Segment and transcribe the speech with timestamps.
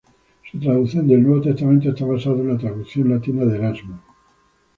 [0.51, 4.01] Su traducción del Nuevo Testamento está basada en la traducción latina de Erasmo.